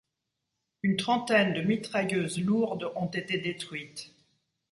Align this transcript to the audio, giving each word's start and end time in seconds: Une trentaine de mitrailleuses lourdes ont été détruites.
Une 0.81 0.97
trentaine 0.97 1.53
de 1.53 1.61
mitrailleuses 1.61 2.39
lourdes 2.41 2.91
ont 2.95 3.05
été 3.11 3.37
détruites. 3.37 4.15